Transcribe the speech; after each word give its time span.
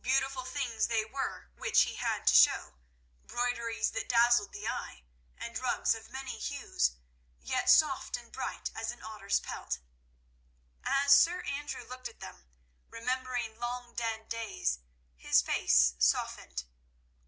Beautiful 0.00 0.44
things 0.44 0.86
they 0.86 1.04
were 1.04 1.50
which 1.56 1.80
he 1.80 1.96
had 1.96 2.24
to 2.28 2.36
show; 2.36 2.74
broideries 3.26 3.90
that 3.90 4.08
dazzled 4.08 4.52
the 4.52 4.68
eye, 4.68 5.02
and 5.36 5.58
rugs 5.58 5.92
of 5.92 6.08
many 6.08 6.38
hues, 6.38 6.92
yet 7.40 7.68
soft 7.68 8.16
and 8.16 8.30
bright 8.30 8.70
as 8.76 8.92
an 8.92 9.02
otter's 9.02 9.40
pelt. 9.40 9.80
As 10.84 11.12
Sir 11.20 11.42
Andrew 11.42 11.82
looked 11.82 12.06
at 12.08 12.20
them, 12.20 12.48
remembering 12.90 13.58
long 13.58 13.92
dead 13.96 14.28
days, 14.28 14.78
his 15.16 15.42
face 15.42 15.94
softened. 15.98 16.62